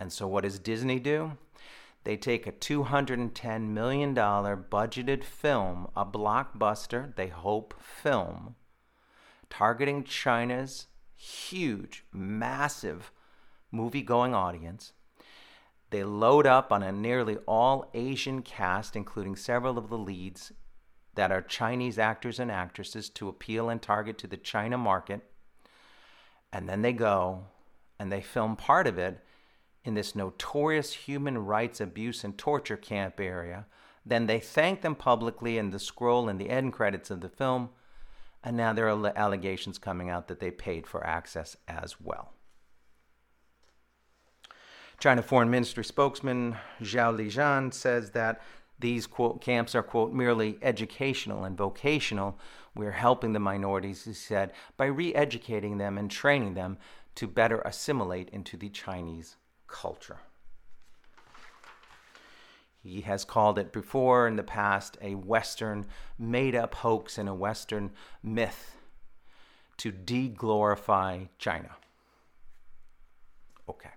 And 0.00 0.10
so, 0.10 0.26
what 0.26 0.44
does 0.44 0.58
Disney 0.58 0.98
do? 0.98 1.32
They 2.04 2.16
take 2.16 2.46
a 2.46 2.52
$210 2.52 3.68
million 3.68 4.14
budgeted 4.14 5.22
film, 5.22 5.88
a 5.94 6.06
blockbuster, 6.06 7.14
they 7.14 7.28
hope, 7.28 7.74
film, 7.78 8.54
targeting 9.50 10.02
China's 10.04 10.86
huge, 11.14 12.04
massive 12.10 13.12
movie 13.70 14.00
going 14.00 14.34
audience. 14.34 14.94
They 15.90 16.02
load 16.02 16.46
up 16.46 16.72
on 16.72 16.82
a 16.82 16.90
nearly 16.90 17.36
all 17.46 17.90
Asian 17.92 18.40
cast, 18.40 18.96
including 18.96 19.36
several 19.36 19.76
of 19.76 19.90
the 19.90 19.98
leads 19.98 20.52
that 21.16 21.30
are 21.30 21.42
Chinese 21.42 21.98
actors 21.98 22.38
and 22.38 22.50
actresses 22.50 23.10
to 23.10 23.28
appeal 23.28 23.68
and 23.68 23.82
target 23.82 24.16
to 24.18 24.26
the 24.26 24.38
China 24.38 24.78
market. 24.78 25.20
And 26.52 26.66
then 26.66 26.80
they 26.80 26.94
go 26.94 27.44
and 27.98 28.10
they 28.10 28.22
film 28.22 28.56
part 28.56 28.86
of 28.86 28.96
it 28.96 29.22
in 29.84 29.94
this 29.94 30.14
notorious 30.14 30.92
human 30.92 31.38
rights 31.38 31.80
abuse 31.80 32.22
and 32.24 32.36
torture 32.36 32.76
camp 32.76 33.18
area. 33.18 33.66
Then 34.04 34.26
they 34.26 34.40
thank 34.40 34.82
them 34.82 34.94
publicly 34.94 35.58
in 35.58 35.70
the 35.70 35.78
scroll 35.78 36.28
and 36.28 36.38
the 36.40 36.50
end 36.50 36.72
credits 36.72 37.10
of 37.10 37.20
the 37.20 37.28
film. 37.28 37.70
And 38.42 38.56
now 38.56 38.72
there 38.72 38.88
are 38.88 39.12
allegations 39.16 39.78
coming 39.78 40.08
out 40.08 40.28
that 40.28 40.40
they 40.40 40.50
paid 40.50 40.86
for 40.86 41.06
access 41.06 41.56
as 41.68 42.00
well. 42.00 42.32
China 44.98 45.22
Foreign 45.22 45.50
Ministry 45.50 45.84
spokesman 45.84 46.56
Zhao 46.82 47.16
Lijian 47.16 47.72
says 47.72 48.10
that 48.10 48.42
these 48.78 49.06
quote 49.06 49.40
camps 49.40 49.74
are 49.74 49.82
quote 49.82 50.12
merely 50.12 50.58
educational 50.62 51.44
and 51.44 51.56
vocational. 51.56 52.38
We're 52.74 52.92
helping 52.92 53.32
the 53.32 53.40
minorities, 53.40 54.04
he 54.04 54.12
said, 54.12 54.52
by 54.76 54.86
re-educating 54.86 55.78
them 55.78 55.98
and 55.98 56.10
training 56.10 56.54
them 56.54 56.78
to 57.14 57.26
better 57.26 57.60
assimilate 57.62 58.28
into 58.30 58.56
the 58.56 58.68
Chinese 58.68 59.36
culture. 59.70 60.18
He 62.82 63.02
has 63.02 63.24
called 63.24 63.58
it 63.58 63.72
before 63.72 64.26
in 64.26 64.36
the 64.36 64.42
past 64.42 64.96
a 65.02 65.14
Western 65.14 65.86
made 66.18 66.54
up 66.54 66.76
hoax 66.76 67.18
and 67.18 67.28
a 67.28 67.34
Western 67.34 67.90
myth 68.22 68.76
to 69.76 69.92
de-glorify 69.92 71.24
China. 71.38 71.76
Okay. 73.68 73.90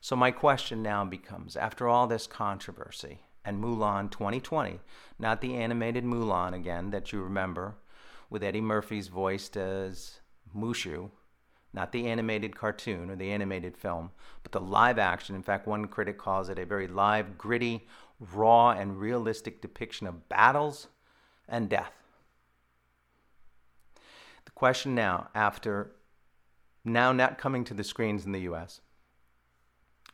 So, 0.00 0.16
my 0.16 0.30
question 0.30 0.82
now 0.82 1.04
becomes 1.04 1.56
after 1.56 1.88
all 1.88 2.06
this 2.06 2.26
controversy 2.26 3.20
and 3.44 3.62
Mulan 3.62 4.10
2020, 4.10 4.80
not 5.18 5.40
the 5.40 5.54
animated 5.54 6.04
Mulan 6.04 6.54
again 6.54 6.90
that 6.90 7.12
you 7.12 7.22
remember 7.22 7.76
with 8.30 8.42
Eddie 8.42 8.60
Murphy's 8.60 9.08
voiced 9.08 9.56
as 9.56 10.20
Mushu, 10.54 11.10
not 11.72 11.92
the 11.92 12.06
animated 12.06 12.56
cartoon 12.56 13.10
or 13.10 13.16
the 13.16 13.30
animated 13.30 13.76
film, 13.76 14.10
but 14.42 14.52
the 14.52 14.60
live 14.60 14.98
action. 14.98 15.34
In 15.34 15.42
fact, 15.42 15.66
one 15.66 15.86
critic 15.86 16.18
calls 16.18 16.48
it 16.48 16.58
a 16.58 16.64
very 16.64 16.86
live, 16.86 17.36
gritty, 17.36 17.86
raw, 18.32 18.70
and 18.70 18.98
realistic 18.98 19.60
depiction 19.60 20.06
of 20.06 20.28
battles 20.28 20.88
and 21.48 21.68
death. 21.68 21.92
The 24.44 24.50
question 24.52 24.94
now, 24.94 25.28
after 25.34 25.92
now 26.84 27.12
not 27.12 27.38
coming 27.38 27.64
to 27.64 27.74
the 27.74 27.84
screens 27.84 28.24
in 28.24 28.32
the 28.32 28.40
US, 28.40 28.80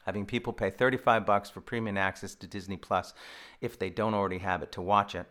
having 0.05 0.27
people 0.27 0.53
pay 0.53 0.71
35 0.71 1.25
bucks 1.25 1.51
for 1.51 1.61
premium 1.61 1.97
access 1.97 2.35
to 2.35 2.47
Disney 2.47 2.77
Plus 2.77 3.15
if 3.61 3.79
they 3.79 3.91
don't 3.91 4.15
already 4.15 4.39
have 4.39 4.63
it 4.63 4.73
to 4.73 4.83
watch 4.83 5.15
it, 5.15 5.27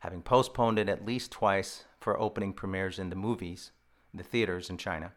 having 0.00 0.22
postponed 0.22 0.78
it 0.78 0.88
at 0.88 1.06
least 1.06 1.32
twice 1.32 1.84
for 1.98 2.20
opening 2.20 2.52
premieres 2.52 2.98
in 2.98 3.10
the 3.10 3.16
movies, 3.16 3.72
the 4.16 4.24
theaters 4.24 4.70
in 4.70 4.78
China, 4.78 5.12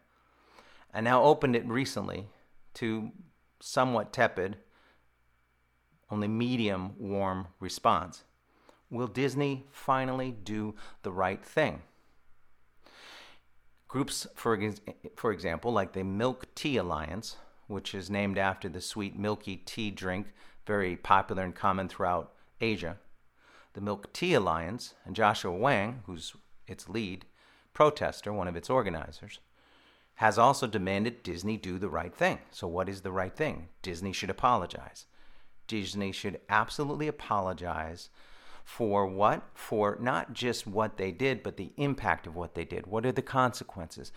and 0.92 1.04
now 1.04 1.22
opened 1.22 1.56
it 1.56 1.66
recently 1.66 2.28
to 2.74 3.10
somewhat 3.60 4.12
tepid, 4.12 4.56
only 6.10 6.28
medium 6.28 6.92
warm 6.98 7.46
response. 7.60 8.24
Will 8.90 9.06
Disney 9.06 9.66
finally 9.70 10.32
do 10.32 10.74
the 11.02 11.12
right 11.12 11.44
thing? 11.44 11.82
Groups, 13.86 14.26
for, 14.34 14.58
for 15.16 15.32
example, 15.32 15.72
like 15.72 15.92
the 15.92 16.04
Milk 16.04 16.52
Tea 16.54 16.76
Alliance, 16.76 17.36
which 17.66 17.94
is 17.94 18.10
named 18.10 18.38
after 18.38 18.68
the 18.68 18.80
sweet 18.80 19.16
milky 19.18 19.56
tea 19.56 19.90
drink, 19.90 20.32
very 20.66 20.96
popular 20.96 21.44
and 21.44 21.54
common 21.54 21.88
throughout 21.88 22.32
Asia. 22.60 22.98
The 23.72 23.80
Milk 23.80 24.12
Tea 24.12 24.34
Alliance 24.34 24.94
and 25.04 25.14
Joshua 25.14 25.52
Wong, 25.52 26.02
who's 26.06 26.34
its 26.66 26.88
lead, 26.88 27.26
protester, 27.72 28.32
one 28.32 28.48
of 28.48 28.56
its 28.56 28.70
organizers, 28.70 29.40
has 30.16 30.38
also 30.38 30.66
demanded 30.66 31.22
Disney 31.22 31.56
do 31.56 31.78
the 31.78 31.88
right 31.88 32.14
thing. 32.14 32.38
So, 32.50 32.66
what 32.66 32.88
is 32.88 33.00
the 33.00 33.12
right 33.12 33.34
thing? 33.34 33.68
Disney 33.82 34.12
should 34.12 34.30
apologize. 34.30 35.06
Disney 35.66 36.12
should 36.12 36.40
absolutely 36.48 37.08
apologize 37.08 38.10
for 38.64 39.06
what? 39.06 39.42
For 39.54 39.96
not 40.00 40.32
just 40.32 40.66
what 40.66 40.96
they 40.96 41.10
did, 41.10 41.42
but 41.42 41.56
the 41.56 41.72
impact 41.76 42.26
of 42.26 42.36
what 42.36 42.54
they 42.54 42.64
did. 42.64 42.86
What 42.86 43.06
are 43.06 43.12
the 43.12 43.22
consequences? 43.22 44.12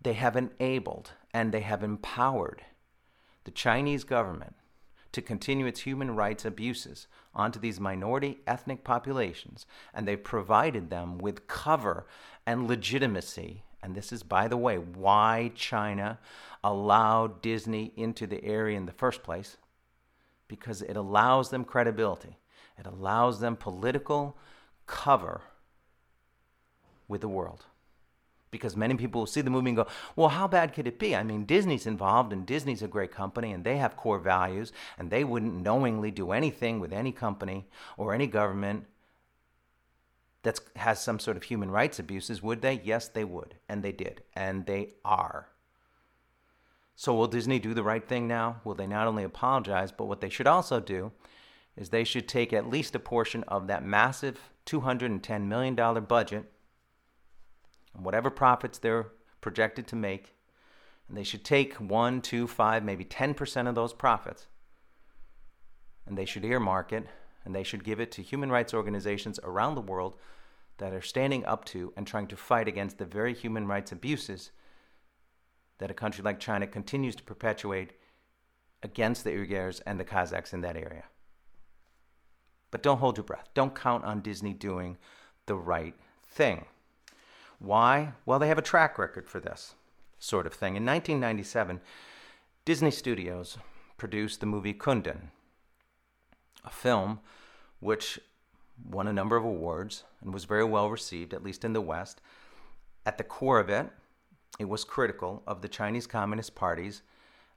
They 0.00 0.12
have 0.12 0.36
enabled 0.36 1.12
and 1.32 1.52
they 1.52 1.60
have 1.60 1.82
empowered 1.82 2.62
the 3.44 3.50
Chinese 3.50 4.04
government 4.04 4.54
to 5.12 5.22
continue 5.22 5.66
its 5.66 5.80
human 5.80 6.14
rights 6.14 6.44
abuses 6.44 7.06
onto 7.34 7.58
these 7.58 7.80
minority 7.80 8.38
ethnic 8.46 8.84
populations, 8.84 9.66
and 9.94 10.06
they've 10.06 10.22
provided 10.22 10.90
them 10.90 11.18
with 11.18 11.46
cover 11.46 12.06
and 12.46 12.66
legitimacy. 12.68 13.62
And 13.82 13.94
this 13.94 14.12
is, 14.12 14.22
by 14.22 14.48
the 14.48 14.56
way, 14.56 14.76
why 14.76 15.52
China 15.54 16.18
allowed 16.62 17.40
Disney 17.40 17.92
into 17.96 18.26
the 18.26 18.44
area 18.44 18.76
in 18.76 18.86
the 18.86 18.92
first 18.92 19.22
place, 19.22 19.56
because 20.48 20.82
it 20.82 20.96
allows 20.96 21.50
them 21.50 21.64
credibility, 21.64 22.38
it 22.78 22.86
allows 22.86 23.40
them 23.40 23.56
political 23.56 24.36
cover 24.86 25.42
with 27.06 27.20
the 27.20 27.28
world 27.28 27.64
because 28.50 28.76
many 28.76 28.94
people 28.94 29.20
will 29.20 29.26
see 29.26 29.40
the 29.40 29.50
movie 29.50 29.70
and 29.70 29.76
go, 29.76 29.86
well, 30.16 30.28
how 30.28 30.48
bad 30.48 30.72
could 30.72 30.86
it 30.86 30.98
be? 30.98 31.14
I 31.14 31.22
mean, 31.22 31.44
Disney's 31.44 31.86
involved, 31.86 32.32
and 32.32 32.46
Disney's 32.46 32.82
a 32.82 32.88
great 32.88 33.12
company, 33.12 33.52
and 33.52 33.64
they 33.64 33.76
have 33.76 33.96
core 33.96 34.18
values, 34.18 34.72
and 34.98 35.10
they 35.10 35.24
wouldn't 35.24 35.62
knowingly 35.62 36.10
do 36.10 36.32
anything 36.32 36.80
with 36.80 36.92
any 36.92 37.12
company 37.12 37.66
or 37.96 38.14
any 38.14 38.26
government 38.26 38.86
that 40.42 40.60
has 40.76 41.02
some 41.02 41.18
sort 41.18 41.36
of 41.36 41.44
human 41.44 41.70
rights 41.70 41.98
abuses, 41.98 42.42
would 42.42 42.62
they? 42.62 42.80
Yes, 42.84 43.08
they 43.08 43.24
would, 43.24 43.56
and 43.68 43.82
they 43.82 43.92
did, 43.92 44.22
and 44.34 44.66
they 44.66 44.94
are. 45.04 45.48
So, 46.94 47.14
will 47.14 47.28
Disney 47.28 47.58
do 47.58 47.74
the 47.74 47.82
right 47.82 48.06
thing 48.06 48.26
now? 48.26 48.60
Will 48.64 48.74
they 48.74 48.86
not 48.86 49.06
only 49.06 49.24
apologize, 49.24 49.92
but 49.92 50.06
what 50.06 50.20
they 50.20 50.28
should 50.28 50.46
also 50.46 50.80
do 50.80 51.12
is 51.76 51.90
they 51.90 52.04
should 52.04 52.26
take 52.26 52.52
at 52.52 52.68
least 52.68 52.94
a 52.94 52.98
portion 52.98 53.44
of 53.44 53.68
that 53.68 53.84
massive 53.84 54.40
$210 54.66 55.46
million 55.46 55.74
budget 56.04 56.50
whatever 57.94 58.30
profits 58.30 58.78
they're 58.78 59.08
projected 59.40 59.86
to 59.88 59.96
make, 59.96 60.34
and 61.08 61.16
they 61.16 61.22
should 61.22 61.44
take 61.44 61.74
one, 61.74 62.20
two, 62.20 62.46
five, 62.46 62.84
maybe 62.84 63.04
10% 63.04 63.68
of 63.68 63.74
those 63.74 63.92
profits, 63.92 64.46
and 66.06 66.16
they 66.16 66.24
should 66.24 66.44
earmark 66.44 66.92
it, 66.92 67.06
and 67.44 67.54
they 67.54 67.62
should 67.62 67.84
give 67.84 68.00
it 68.00 68.10
to 68.12 68.22
human 68.22 68.50
rights 68.50 68.74
organizations 68.74 69.40
around 69.42 69.74
the 69.74 69.80
world 69.80 70.16
that 70.78 70.92
are 70.92 71.02
standing 71.02 71.44
up 71.44 71.64
to 71.64 71.92
and 71.96 72.06
trying 72.06 72.26
to 72.26 72.36
fight 72.36 72.68
against 72.68 72.98
the 72.98 73.04
very 73.04 73.34
human 73.34 73.66
rights 73.66 73.92
abuses 73.92 74.50
that 75.78 75.90
a 75.90 75.94
country 75.94 76.22
like 76.22 76.40
China 76.40 76.66
continues 76.66 77.16
to 77.16 77.22
perpetuate 77.22 77.92
against 78.82 79.24
the 79.24 79.30
Uyghurs 79.30 79.80
and 79.86 79.98
the 79.98 80.04
Kazakhs 80.04 80.52
in 80.52 80.60
that 80.60 80.76
area. 80.76 81.04
But 82.70 82.82
don't 82.82 82.98
hold 82.98 83.16
your 83.16 83.24
breath. 83.24 83.48
Don't 83.54 83.74
count 83.74 84.04
on 84.04 84.20
Disney 84.20 84.52
doing 84.52 84.98
the 85.46 85.54
right 85.54 85.94
thing. 86.28 86.66
Why? 87.58 88.12
Well, 88.24 88.38
they 88.38 88.48
have 88.48 88.58
a 88.58 88.62
track 88.62 88.98
record 88.98 89.28
for 89.28 89.40
this 89.40 89.74
sort 90.18 90.46
of 90.46 90.54
thing. 90.54 90.76
In 90.76 90.84
1997, 90.84 91.80
Disney 92.64 92.90
Studios 92.90 93.58
produced 93.96 94.40
the 94.40 94.46
movie 94.46 94.74
Kundun, 94.74 95.30
a 96.64 96.70
film 96.70 97.20
which 97.80 98.20
won 98.88 99.08
a 99.08 99.12
number 99.12 99.36
of 99.36 99.44
awards 99.44 100.04
and 100.20 100.32
was 100.32 100.44
very 100.44 100.64
well 100.64 100.90
received, 100.90 101.34
at 101.34 101.42
least 101.42 101.64
in 101.64 101.72
the 101.72 101.80
West. 101.80 102.20
At 103.04 103.18
the 103.18 103.24
core 103.24 103.58
of 103.58 103.68
it, 103.68 103.90
it 104.58 104.68
was 104.68 104.84
critical 104.84 105.42
of 105.46 105.62
the 105.62 105.68
Chinese 105.68 106.06
Communist 106.06 106.54
parties 106.54 107.02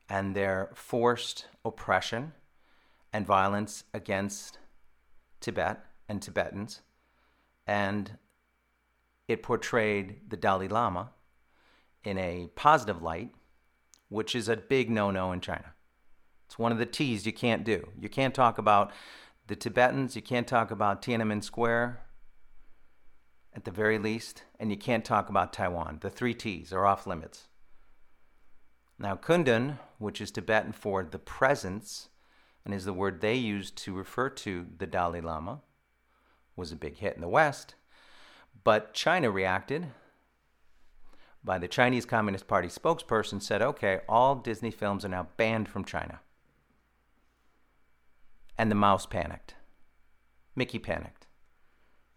and 0.10 0.36
their 0.36 0.70
forced 0.74 1.48
oppression 1.63 2.34
and 3.13 3.25
violence 3.25 3.84
against 3.93 4.58
Tibet 5.39 5.84
and 6.08 6.22
Tibetans 6.22 6.81
and 7.67 8.17
it 9.28 9.44
portrayed 9.44 10.30
the 10.30 10.38
Dalai 10.38 10.68
Lama 10.68 11.12
in 12.04 12.18
a 12.18 12.50
positive 12.56 13.01
light, 13.01 13.30
which 14.10 14.36
is 14.36 14.50
a 14.50 14.58
big 14.58 14.90
no 14.90 15.12
no 15.12 15.32
in 15.32 15.42
China. 15.42 15.74
It's 16.46 16.60
one 16.60 16.72
of 16.72 16.78
the 16.78 16.86
T's 16.86 17.25
you 17.25 17.34
can't 17.34 17.63
do. 17.63 17.90
You 18.00 18.10
can't 18.10 18.36
talk 18.36 18.58
about 18.58 18.92
the 19.48 19.56
Tibetans, 19.56 20.16
you 20.16 20.22
can't 20.22 20.48
talk 20.48 20.72
about 20.72 21.01
Tiananmen 21.01 21.44
Square 21.44 22.01
at 23.53 23.66
the 23.66 23.72
very 23.72 23.98
least, 23.98 24.44
and 24.60 24.70
you 24.70 24.77
can't 24.77 25.05
talk 25.05 25.29
about 25.29 25.53
Taiwan. 25.53 26.00
The 26.01 26.10
three 26.10 26.34
T's 26.34 26.72
are 26.72 26.86
off 26.86 27.05
limits. 27.05 27.48
Now, 28.98 29.16
Kundun, 29.16 29.79
which 29.98 30.22
is 30.22 30.31
Tibetan 30.31 30.74
for 30.74 31.03
the 31.03 31.20
presence, 31.20 32.10
and 32.64 32.74
is 32.74 32.86
the 32.86 32.94
word 32.94 33.20
they 33.20 33.36
used 33.36 33.75
to 33.77 33.94
refer 33.94 34.29
to 34.29 34.68
the 34.77 34.86
Dalai 34.86 35.22
Lama, 35.22 35.62
was 36.55 36.72
a 36.72 36.75
big 36.75 36.98
hit 36.98 37.16
in 37.16 37.22
the 37.22 37.27
West 37.27 37.75
but 38.63 38.93
China 38.93 39.31
reacted 39.31 39.87
by 41.43 41.57
the 41.57 41.67
Chinese 41.67 42.05
Communist 42.05 42.47
Party 42.47 42.67
spokesperson 42.67 43.41
said, 43.41 43.61
okay, 43.61 44.01
all 44.07 44.35
Disney 44.35 44.71
films 44.71 45.03
are 45.03 45.09
now 45.09 45.27
banned 45.37 45.67
from 45.67 45.83
China. 45.83 46.19
And 48.57 48.69
the 48.69 48.75
mouse 48.75 49.05
panicked. 49.05 49.55
Mickey 50.55 50.77
panicked. 50.77 51.25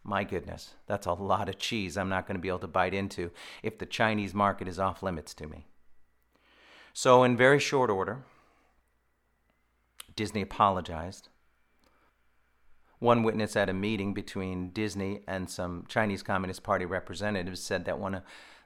My 0.03 0.25
goodness, 0.25 0.75
that's 0.87 1.07
a 1.07 1.15
lot 1.15 1.49
of 1.49 1.59
cheese 1.59 1.97
I'm 1.97 2.11
not 2.11 2.27
going 2.27 2.37
to 2.37 2.43
be 2.43 2.49
able 2.49 2.59
to 2.59 2.67
bite 2.67 2.93
into 2.93 3.31
if 3.63 3.79
the 3.79 3.87
Chinese 3.87 4.35
market 4.35 4.69
is 4.69 4.79
off 4.79 5.03
limits 5.03 5.33
to 5.35 5.47
me. 5.47 5.67
So, 6.93 7.25
in 7.25 7.37
very 7.37 7.59
short 7.59 7.89
order, 7.89 8.23
Disney 10.15 10.43
apologized 10.43 11.31
one 13.05 13.23
witness 13.23 13.55
at 13.55 13.69
a 13.69 13.75
meeting 13.75 14.15
between 14.15 14.71
Disney 14.71 15.21
and 15.29 15.49
some 15.49 15.85
Chinese 15.89 16.23
Communist 16.23 16.63
Party 16.63 16.87
representatives 16.87 17.61
said 17.61 17.85
that 17.85 17.99
one 17.99 18.15
of 18.15 18.23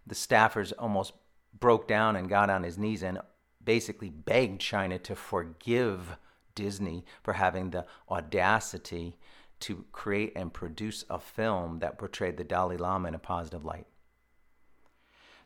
the 0.07 0.15
staffers 0.15 0.73
almost 0.79 1.13
broke 1.59 1.89
down 1.89 2.15
and 2.15 2.29
got 2.29 2.49
on 2.49 2.63
his 2.63 2.79
knees 2.79 3.03
and 3.03 3.19
basically 3.63 4.09
begged 4.09 4.61
China 4.61 4.99
to 5.01 5.17
forgive 5.17 6.17
Disney 6.55 7.05
for 7.23 7.35
having 7.35 7.71
the 7.71 7.85
audacity 8.09 9.19
to 9.61 9.85
create 9.91 10.33
and 10.37 10.53
produce 10.55 11.05
a 11.11 11.19
film 11.19 11.81
that 11.81 11.99
portrayed 11.99 12.37
the 12.37 12.45
Dalai 12.45 12.77
Lama 12.77 13.09
in 13.09 13.15
a 13.15 13.19
positive 13.19 13.65
light. 13.65 13.87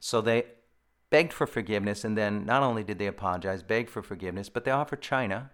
So 0.00 0.20
they 0.20 0.44
begged 1.09 1.33
for 1.33 1.46
forgiveness, 1.46 2.05
and 2.05 2.16
then 2.16 2.44
not 2.44 2.62
only 2.62 2.85
did 2.85 2.98
they 2.98 3.07
apologize, 3.07 3.62
begged 3.62 3.88
for 3.88 4.02
forgiveness, 4.02 4.50
but 4.50 4.64
they 4.64 4.70
offered 4.70 5.00
China 5.00 5.50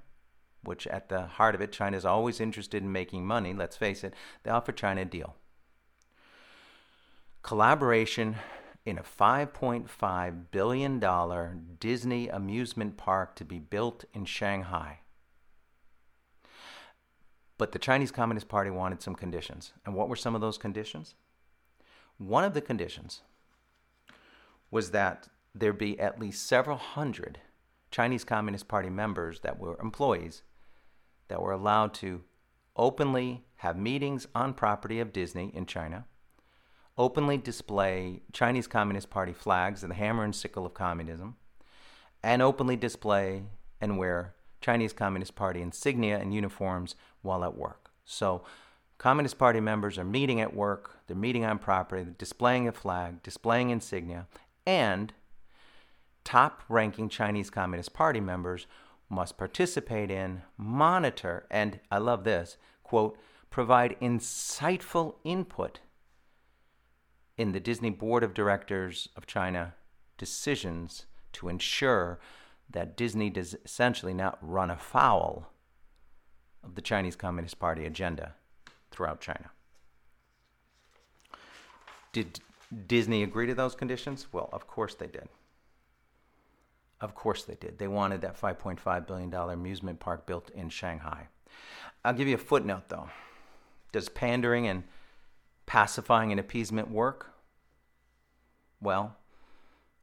which 0.68 0.86
at 0.86 1.08
the 1.08 1.22
heart 1.22 1.54
of 1.54 1.62
it, 1.62 1.72
China 1.72 1.96
is 1.96 2.04
always 2.04 2.40
interested 2.40 2.82
in 2.82 2.92
making 2.92 3.26
money, 3.26 3.54
let's 3.54 3.76
face 3.76 4.04
it, 4.04 4.12
they 4.42 4.50
offer 4.50 4.70
China 4.70 5.00
a 5.00 5.04
deal. 5.06 5.34
Collaboration 7.42 8.36
in 8.84 8.98
a 8.98 9.02
$5.5 9.02 10.44
billion 10.50 11.00
Disney 11.80 12.28
amusement 12.28 12.98
park 12.98 13.34
to 13.36 13.44
be 13.46 13.58
built 13.58 14.04
in 14.12 14.26
Shanghai. 14.26 15.00
But 17.56 17.72
the 17.72 17.78
Chinese 17.78 18.10
Communist 18.10 18.48
Party 18.48 18.70
wanted 18.70 19.02
some 19.02 19.14
conditions. 19.14 19.72
And 19.86 19.94
what 19.94 20.10
were 20.10 20.16
some 20.16 20.34
of 20.34 20.42
those 20.42 20.58
conditions? 20.58 21.14
One 22.18 22.44
of 22.44 22.52
the 22.52 22.60
conditions 22.60 23.22
was 24.70 24.90
that 24.90 25.28
there 25.54 25.72
be 25.72 25.98
at 25.98 26.20
least 26.20 26.46
several 26.46 26.76
hundred 26.76 27.40
Chinese 27.90 28.24
Communist 28.24 28.68
Party 28.68 28.90
members 28.90 29.40
that 29.40 29.58
were 29.58 29.80
employees 29.80 30.42
that 31.28 31.40
were 31.42 31.52
allowed 31.52 31.94
to 31.94 32.22
openly 32.76 33.44
have 33.56 33.76
meetings 33.76 34.26
on 34.34 34.54
property 34.54 35.00
of 35.00 35.12
Disney 35.12 35.50
in 35.54 35.66
China, 35.66 36.04
openly 36.96 37.36
display 37.36 38.22
Chinese 38.32 38.66
Communist 38.66 39.10
Party 39.10 39.32
flags 39.32 39.82
and 39.82 39.90
the 39.90 39.96
hammer 39.96 40.24
and 40.24 40.34
sickle 40.34 40.66
of 40.66 40.74
communism, 40.74 41.36
and 42.22 42.42
openly 42.42 42.76
display 42.76 43.42
and 43.80 43.98
wear 43.98 44.34
Chinese 44.60 44.92
Communist 44.92 45.34
Party 45.34 45.60
insignia 45.60 46.18
and 46.18 46.34
uniforms 46.34 46.94
while 47.22 47.44
at 47.44 47.56
work. 47.56 47.90
So, 48.04 48.42
Communist 48.96 49.38
Party 49.38 49.60
members 49.60 49.96
are 49.96 50.04
meeting 50.04 50.40
at 50.40 50.54
work, 50.54 50.98
they're 51.06 51.16
meeting 51.16 51.44
on 51.44 51.58
property, 51.58 52.10
displaying 52.18 52.66
a 52.66 52.72
flag, 52.72 53.22
displaying 53.22 53.70
insignia, 53.70 54.26
and 54.66 55.12
top 56.24 56.62
ranking 56.68 57.08
Chinese 57.08 57.48
Communist 57.48 57.94
Party 57.94 58.20
members 58.20 58.66
must 59.08 59.38
participate 59.38 60.10
in, 60.10 60.42
monitor, 60.56 61.46
and 61.50 61.80
I 61.90 61.98
love 61.98 62.24
this 62.24 62.56
quote, 62.82 63.18
provide 63.50 64.00
insightful 64.00 65.16
input 65.22 65.80
in 67.36 67.52
the 67.52 67.60
Disney 67.60 67.90
Board 67.90 68.24
of 68.24 68.34
Directors 68.34 69.10
of 69.14 69.26
China 69.26 69.74
decisions 70.16 71.06
to 71.34 71.48
ensure 71.48 72.18
that 72.70 72.96
Disney 72.96 73.30
does 73.30 73.54
essentially 73.64 74.14
not 74.14 74.38
run 74.40 74.70
afoul 74.70 75.50
of 76.64 76.74
the 76.74 76.82
Chinese 76.82 77.14
Communist 77.14 77.58
Party 77.58 77.84
agenda 77.84 78.34
throughout 78.90 79.20
China. 79.20 79.50
Did 82.12 82.40
Disney 82.86 83.22
agree 83.22 83.46
to 83.46 83.54
those 83.54 83.74
conditions? 83.74 84.26
Well, 84.32 84.48
of 84.52 84.66
course 84.66 84.94
they 84.94 85.06
did. 85.06 85.28
Of 87.00 87.14
course 87.14 87.44
they 87.44 87.54
did. 87.54 87.78
They 87.78 87.88
wanted 87.88 88.22
that 88.22 88.40
$5.5 88.40 89.06
billion 89.06 89.32
amusement 89.32 90.00
park 90.00 90.26
built 90.26 90.50
in 90.50 90.68
Shanghai. 90.68 91.28
I'll 92.04 92.14
give 92.14 92.28
you 92.28 92.34
a 92.34 92.38
footnote 92.38 92.88
though. 92.88 93.08
Does 93.92 94.08
pandering 94.08 94.66
and 94.66 94.84
pacifying 95.66 96.30
and 96.30 96.40
appeasement 96.40 96.90
work? 96.90 97.32
Well, 98.80 99.16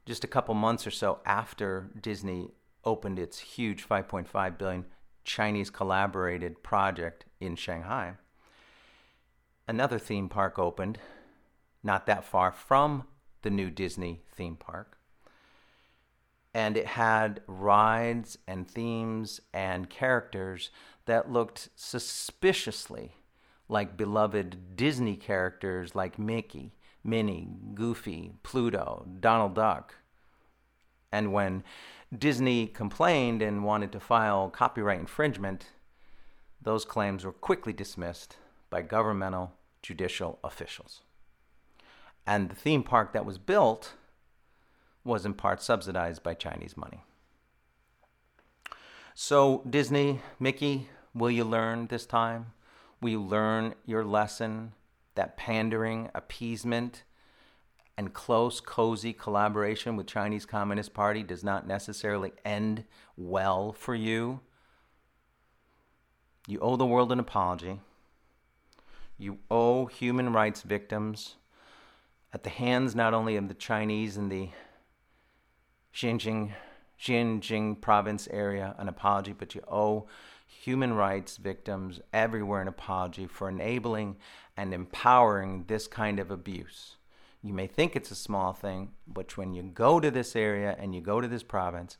just 0.04 0.24
a 0.24 0.28
couple 0.28 0.54
months 0.54 0.86
or 0.86 0.90
so 0.90 1.20
after 1.24 1.90
Disney 2.00 2.50
opened 2.84 3.18
its 3.18 3.38
huge 3.38 3.86
5.5 3.86 4.58
billion 4.58 4.84
Chinese 5.24 5.70
collaborated 5.70 6.62
project 6.62 7.24
in 7.40 7.56
Shanghai, 7.56 8.14
another 9.66 9.98
theme 9.98 10.28
park 10.28 10.58
opened 10.58 10.98
not 11.82 12.06
that 12.06 12.24
far 12.24 12.52
from 12.52 13.04
the 13.42 13.50
new 13.50 13.70
Disney 13.70 14.22
theme 14.34 14.56
park. 14.56 14.95
And 16.56 16.78
it 16.78 16.86
had 16.86 17.42
rides 17.46 18.38
and 18.48 18.66
themes 18.66 19.42
and 19.52 19.90
characters 19.90 20.70
that 21.04 21.30
looked 21.30 21.68
suspiciously 21.76 23.16
like 23.68 23.98
beloved 23.98 24.74
Disney 24.74 25.16
characters 25.16 25.94
like 25.94 26.18
Mickey, 26.18 26.72
Minnie, 27.04 27.50
Goofy, 27.74 28.32
Pluto, 28.42 29.06
Donald 29.20 29.54
Duck. 29.54 29.96
And 31.12 31.30
when 31.30 31.62
Disney 32.16 32.66
complained 32.68 33.42
and 33.42 33.62
wanted 33.62 33.92
to 33.92 34.00
file 34.00 34.48
copyright 34.48 35.00
infringement, 35.00 35.72
those 36.62 36.86
claims 36.86 37.26
were 37.26 37.32
quickly 37.32 37.74
dismissed 37.74 38.38
by 38.70 38.80
governmental 38.80 39.52
judicial 39.82 40.38
officials. 40.42 41.02
And 42.26 42.48
the 42.48 42.56
theme 42.56 42.82
park 42.82 43.12
that 43.12 43.26
was 43.26 43.36
built 43.36 43.92
was 45.06 45.24
in 45.24 45.34
part 45.34 45.62
subsidized 45.62 46.22
by 46.22 46.34
Chinese 46.34 46.76
money. 46.76 47.04
So, 49.14 49.62
Disney, 49.68 50.20
Mickey, 50.38 50.88
will 51.14 51.30
you 51.30 51.44
learn 51.44 51.86
this 51.86 52.04
time? 52.04 52.52
Will 53.00 53.10
you 53.10 53.22
learn 53.22 53.74
your 53.86 54.04
lesson 54.04 54.72
that 55.14 55.36
pandering, 55.36 56.10
appeasement, 56.14 57.04
and 57.96 58.12
close, 58.12 58.60
cozy 58.60 59.14
collaboration 59.14 59.96
with 59.96 60.06
Chinese 60.06 60.44
Communist 60.44 60.92
Party 60.92 61.22
does 61.22 61.42
not 61.42 61.66
necessarily 61.66 62.32
end 62.44 62.84
well 63.16 63.72
for 63.72 63.94
you? 63.94 64.40
You 66.46 66.58
owe 66.60 66.76
the 66.76 66.84
world 66.84 67.10
an 67.10 67.18
apology. 67.18 67.80
You 69.16 69.38
owe 69.50 69.86
human 69.86 70.32
rights 70.32 70.60
victims 70.60 71.36
at 72.32 72.42
the 72.42 72.50
hands 72.50 72.94
not 72.94 73.14
only 73.14 73.36
of 73.36 73.48
the 73.48 73.54
Chinese 73.54 74.18
and 74.18 74.30
the 74.30 74.50
Xinjiang, 75.96 76.52
Xinjiang 77.00 77.80
province 77.80 78.28
area 78.30 78.74
an 78.76 78.86
apology, 78.86 79.32
but 79.32 79.54
you 79.54 79.62
owe 79.66 80.06
human 80.46 80.92
rights 80.92 81.38
victims 81.38 82.00
everywhere 82.12 82.60
an 82.60 82.68
apology 82.68 83.26
for 83.26 83.48
enabling 83.48 84.16
and 84.58 84.74
empowering 84.74 85.64
this 85.68 85.86
kind 85.86 86.20
of 86.20 86.30
abuse. 86.30 86.96
You 87.42 87.54
may 87.54 87.66
think 87.66 87.96
it's 87.96 88.10
a 88.10 88.14
small 88.14 88.52
thing, 88.52 88.90
but 89.08 89.38
when 89.38 89.54
you 89.54 89.62
go 89.62 89.98
to 89.98 90.10
this 90.10 90.36
area 90.36 90.76
and 90.78 90.94
you 90.94 91.00
go 91.00 91.22
to 91.22 91.28
this 91.28 91.42
province 91.42 91.96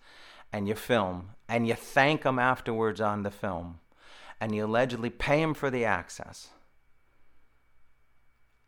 and 0.52 0.68
you 0.68 0.74
film 0.74 1.30
and 1.48 1.66
you 1.66 1.74
thank 1.74 2.22
them 2.22 2.38
afterwards 2.38 3.00
on 3.00 3.22
the 3.22 3.30
film 3.30 3.80
and 4.42 4.54
you 4.54 4.66
allegedly 4.66 5.08
pay 5.08 5.40
them 5.40 5.54
for 5.54 5.70
the 5.70 5.86
access, 5.86 6.50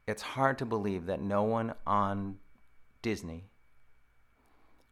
it's 0.06 0.22
hard 0.22 0.56
to 0.56 0.64
believe 0.64 1.04
that 1.04 1.20
no 1.20 1.42
one 1.42 1.74
on 1.86 2.38
Disney, 3.02 3.50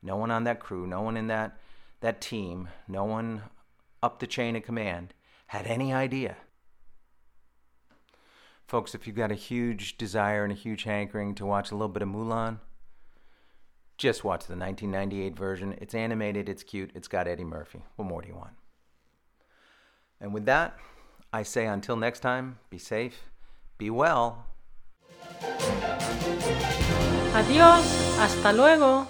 no 0.03 0.17
one 0.17 0.31
on 0.31 0.45
that 0.45 0.61
crew, 0.61 0.87
no 0.87 1.03
one 1.03 1.17
in 1.17 1.27
that, 1.29 1.59
that 2.01 2.21
team, 2.21 2.69
no 2.87 3.05
one 3.05 3.43
up 4.03 4.19
the 4.19 4.27
chain 4.27 4.57
of 4.57 4.63
command 4.63 5.15
had 5.49 5.67
any 5.67 5.93
idea. 5.93 6.37
Folks, 8.67 8.95
if 8.95 9.07
you've 9.07 9.17
got 9.17 9.31
a 9.31 9.37
huge 9.37 9.97
desire 9.97 10.43
and 10.43 10.53
a 10.53 10.57
huge 10.57 10.83
hankering 10.83 11.35
to 11.37 11.47
watch 11.47 11.71
a 11.71 11.75
little 11.75 11.89
bit 11.89 12.03
of 12.03 12.09
Mulan, 12.09 12.59
just 13.97 14.25
watch 14.25 14.47
the 14.47 14.57
1998 14.57 15.37
version. 15.37 15.75
It's 15.81 15.95
animated, 15.95 16.49
it's 16.49 16.63
cute, 16.63 16.91
it's 16.95 17.09
got 17.09 17.29
Eddie 17.29 17.45
Murphy. 17.45 17.83
What 17.95 18.07
more 18.07 18.21
do 18.23 18.29
you 18.29 18.35
want? 18.35 18.55
And 20.21 20.35
with 20.35 20.47
that, 20.47 20.77
I 21.33 21.43
say 21.45 21.67
until 21.67 21.97
next 21.97 22.21
time, 22.21 22.59
be 22.69 22.79
safe, 22.79 23.31
be 23.79 23.91
well. 23.91 24.47
Adiós, 27.33 28.17
hasta 28.17 28.53
luego. 28.53 29.07